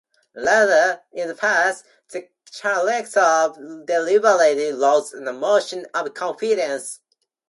Rather, 0.35 1.03
in 1.11 1.27
the 1.27 1.35
past, 1.35 1.85
the 2.09 2.27
Chancellor 2.51 3.83
deliberately 3.85 4.71
loses 4.71 5.13
a 5.27 5.31
motion 5.31 5.85
of 5.93 6.11
confidence. 6.15 7.01